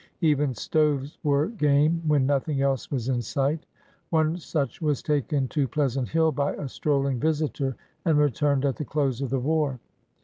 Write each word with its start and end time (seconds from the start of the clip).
Even 0.21 0.55
stoves 0.55 1.19
were 1.21 1.49
game 1.49 2.01
when 2.07 2.25
nothing 2.25 2.59
else 2.63 2.89
was 2.89 3.07
in 3.07 3.21
sight. 3.21 3.67
One 4.09 4.37
such 4.39 4.81
was 4.81 5.03
taken 5.03 5.47
to 5.49 5.67
Pleasant 5.67 6.09
Hill 6.09 6.31
by 6.31 6.55
a 6.55 6.67
strolling 6.67 7.19
visitor 7.19 7.75
and 8.03 8.17
returned 8.17 8.65
at 8.65 8.77
the 8.77 8.83
close 8.83 9.21
of 9.21 9.29
the 9.29 9.37
war. 9.39 9.79